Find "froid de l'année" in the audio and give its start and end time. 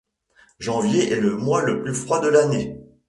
1.93-2.75